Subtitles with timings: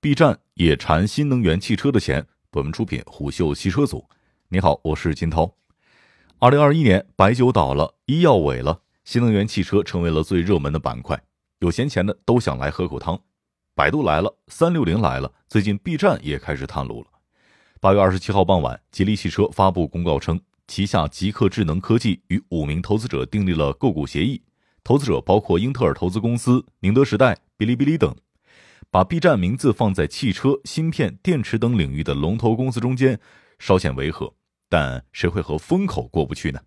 [0.00, 2.24] ，B 站也馋新能源汽车的钱。
[2.50, 4.08] 本文出品虎嗅汽车组。
[4.48, 5.52] 你好，我是金涛。
[6.38, 11.20] 二零二一年，白酒倒了，医药萎了，新能源汽车成为了最热门的板块。
[11.58, 13.20] 有闲钱的都想来喝口汤。
[13.74, 17.08] 百度来了，三六零来了，最近 B 站也开始探路了。
[17.80, 24.40] 八月二十七号傍晚，吉利汽车发布公告称，旗下极客智能科技与五名投资者订立了购股协议，
[24.84, 28.14] 投资者包括英特尔投资公司、宁德时代、哔哩哔哩等。
[28.90, 33.20] 把 B 站名字放在汽车、芯片、电池等领域的龙头公司中间，
[33.58, 34.34] 稍显违和。
[34.70, 36.58] 但谁会和风口过不去呢？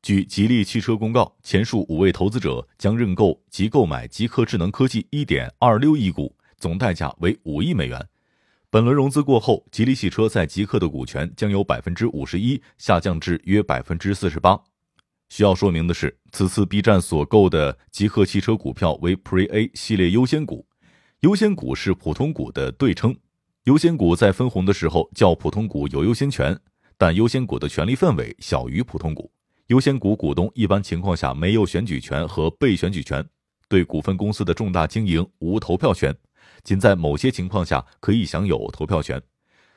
[0.00, 8.08] 据吉利汽车公告，前述五位投资者将认购及购买极客智能科技一点二六亿股，总代价为五亿美元。
[8.70, 14.58] 本轮融资过后，吉利汽车在极客的股权将由百分之五十一下降至约百分之四十八。
[15.28, 20.66] 需要说明的是，此次 B 站所购的极客汽车股票为 Pre A 系列优先股，
[21.24, 23.16] 优先股是普通股的对称。
[23.62, 26.54] 优先股在分红的时候较普通股有优先权，
[26.98, 29.32] 但优先股的权利范围小于普通股。
[29.68, 33.26] 优先股股东一般情况下没有选举权和被选举权，
[33.70, 36.14] 对股份公司的重大经营无投票权，
[36.62, 39.18] 仅在某些情况下可以享有投票权。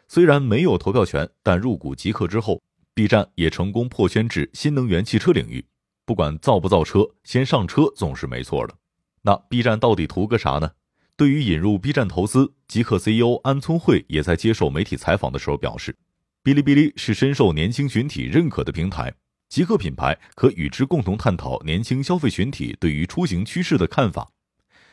[0.10, 2.62] 虽然没有投票权，但入股极客之后
[2.94, 5.66] ，B 站也成功破圈至新能源汽车领域。
[6.04, 8.76] 不管造不造车，先上车总是没错的。
[9.22, 10.72] 那 B 站到底图个啥呢？
[11.18, 15.98] 对于引入 B 站投资，极客 CEO 安聪慧也在接受媒体采访的时候表示，
[16.44, 19.12] 哔哩哔哩是深受年轻群体认可的平台。
[19.50, 24.30] 极客品牌可与之共同探讨年轻消费群体对于出行趋势的看法。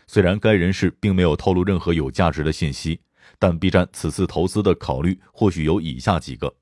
[0.06, 3.00] 虽然该人士并没有透露任何有价值的信息，
[3.39, 6.55] 但 B 站此次投资的考虑或许有以下几个：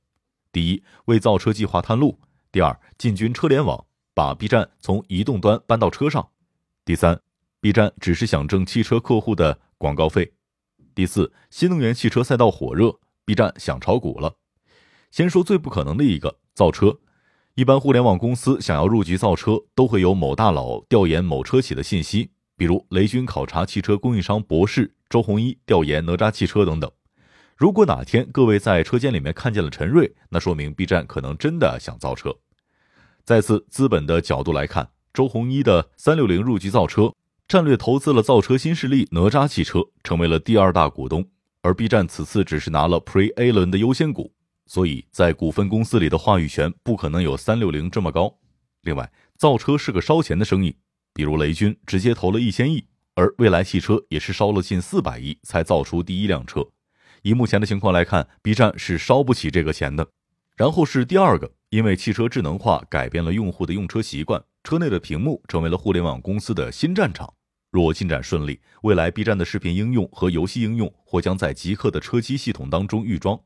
[0.50, 2.18] 第一，为造车计划探路；
[2.50, 6.30] 第二，进军车联网，把 B 站从移动端搬到车上；
[6.84, 7.20] 第三
[7.62, 10.32] ，B 站只是想挣汽车客户的广告费；
[10.96, 14.34] 第四，新能源汽车赛道火热，B 站想炒股了。
[15.12, 16.98] 先说最不可能的一个，造车。
[17.54, 26.90] 一般互联网公司想要入局造车，都会有某大佬调研某车企的信息，比如雷军考察汽车供应商博士，周鸿祎调研哪吒汽车等等。
[27.56, 32.34] 如果哪天各位在车间里面看见了陈瑞，那说明 B 站可能真的想造车。
[33.22, 37.14] 再次资本的角度来看，周鸿祎的三六零入局造车，
[37.52, 41.22] 战略投资了造车新势力哪吒汽车，成为了第二大股东，
[41.60, 44.32] 而 B 站此次只是拿了 Pre A 轮的优先股。
[44.64, 48.38] 所以在股份公司里的话语权不可能有三六零这么高。
[48.80, 50.74] 另外，造车是个烧钱的生意，
[51.12, 52.86] 比如雷军直接投了一千亿，
[53.16, 56.66] 而蔚来汽车也是烧了近四百亿才造出第一辆车。
[57.20, 60.08] 以目前的情况来看，B 站是烧不起这个钱的。
[60.56, 67.34] 然后是第二个，因为汽车智能化改变了用户的用车习惯，车内的屏幕成为了互联网公司的新战场。
[67.72, 73.40] 若进展顺利，未来 B 站的视频应用和游戏应用或将在极客的车机系统当中预装。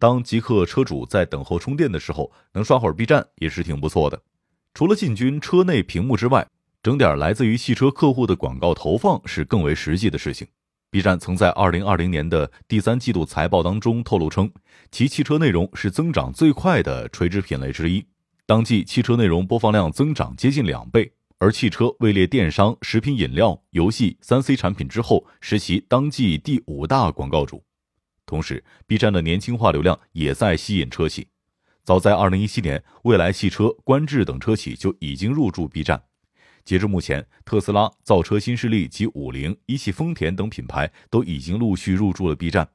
[0.00, 4.20] 当极客车主在等候充电的时候，能刷会儿 B 站也是挺不错的。
[4.74, 6.44] 除了进军车内屏幕之外，
[6.82, 10.48] 整点来自于汽车客户的广告投放是更为实际的事情。
[10.90, 14.50] B 站曾在二零二零年的第三季度财报当中透露称，
[14.90, 18.04] 其汽车内容是增长最快的垂直品类之一，
[18.44, 21.12] 当季汽车内容播放量增长接近两倍，
[21.42, 27.64] 而汽车位列电商、食品饮料、游戏三 C 产品之后，是其当季第五大广告主。
[28.24, 31.26] 同时，B 站的年轻化流量也在吸引车企。
[31.82, 36.00] 早在2017年，蔚来汽车、观致等车企就已经入驻 B 站。
[36.64, 42.68] 截至目前，特斯拉、造车新势力及五菱、一汽丰田等品牌都已经陆续入驻了 B 站。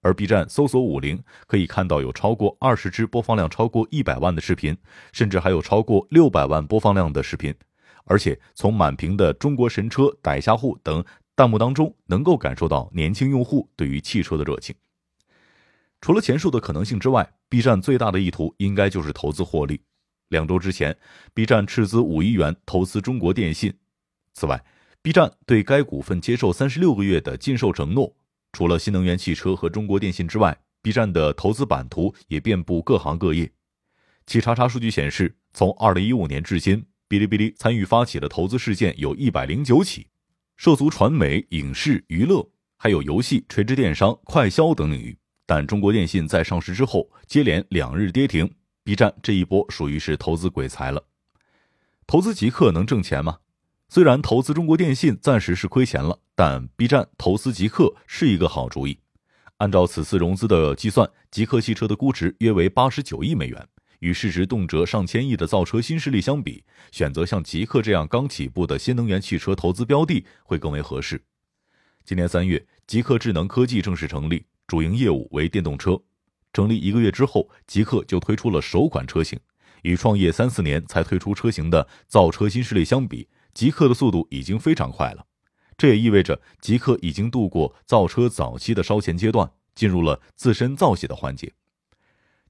[0.00, 4.74] 而 B 站搜索五菱，可以看到有超过二十支播放量超过一百万的视频，
[5.12, 7.54] 甚至还有超过六百万播放量的视频。
[8.04, 11.04] 而且，从满屏的“中国神车”“逮虾户”等
[11.34, 14.74] 弹幕当中，能够感受到年轻用户对于汽车的热情。
[16.00, 19.80] 除了前述的可能性之外，B 站最大的意图应该就是投资获利。
[20.28, 20.96] 两周之前
[21.32, 23.72] ，B 站斥资五亿元投资中国电信。
[24.34, 24.62] 此外
[25.00, 28.14] ，B 站对该股份接受三十六个月的禁售承诺。
[28.52, 33.50] 除了新能源汽车和中国电信之外，B 站的投资版图也遍布各行各业。
[34.26, 40.06] 企查查数据显示，从二零一五年至今，哔哩哔哩参与发起的投资事件有一百零九起，
[40.56, 45.16] 涉足传媒、影视、娱乐，还有游戏、垂直电商、快销等领域。
[45.46, 48.50] 但中国电信在上市之后接连两日跌停
[48.82, 51.04] ，B 站这一波属于是投资鬼才了。
[52.06, 53.38] 投资极客能挣钱吗？
[53.90, 58.98] 虽然投资中国电信暂时是亏钱了，但 B 站投资极客是一个好主意。
[59.58, 63.68] 按照此次融资的计算，极客汽车的估值约为八十九亿美元，
[64.04, 66.62] 与市值动辄上千亿的造车新势力相比，
[66.92, 71.24] 选择像极客这样刚起步的新能源汽车投资标的会更为合适。
[72.04, 75.98] 今年三月，极客智能科技正式成立，主营业务为电动车。
[76.52, 79.40] 成立一个月之后，极客就推出了首款车型。
[79.80, 85.24] 与创业三四年才推出车型的造车新势力相比，极客的速度已经非常快了。
[85.78, 91.50] 这也意味着极客已经度过造车早期的烧钱阶段，进入了自身造血的环节。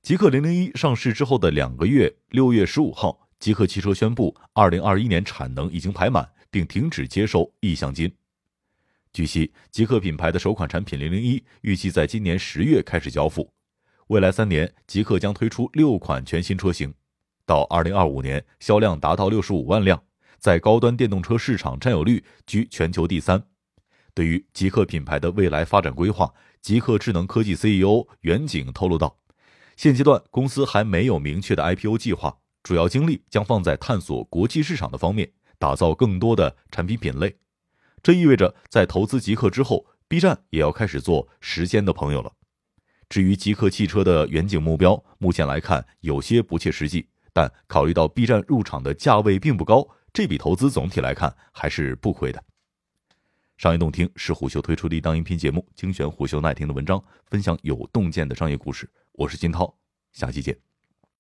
[0.05, 8.15] 极客零零一上市之后的两个月，六月十五号，极客汽车宣布，二零二一年产能已经排满，并停止接受意向金。
[9.15, 13.51] 据悉，极客品牌的首款产品零零一预计在今年十月开始交付。
[14.09, 16.93] 未来三年，极客将推出六款全新车型，
[17.47, 19.99] 到二零二五年销量达到六十五万辆，
[20.39, 23.43] 在高端电动车市场占有率居全球第三。
[24.13, 26.31] 对于极客品牌的未来发展规划，
[26.61, 29.17] 极客智能科技 CEO 袁景透露道
[29.77, 37.37] ：“现阶段公司还没有明确的 IPO 计划，主要精力将放在探索国际市场的方面，打造更多的产品品类。
[38.03, 42.33] 这意味着在投资极客之后，B 站也要开始做时间的朋友了。”
[43.09, 52.43] 至于极客汽车的远景目标，目前来看有些不切实际，但考虑到 B 站入场的价位并不高，这笔投资总体来看还是不亏的。
[53.57, 58.91] 商业洞听是虎嗅推出的一档音频节目，精选虎嗅耐听的文章，分享有洞见的商业故事。
[59.17, 59.79] 我是金涛，
[60.11, 60.59] 下期见。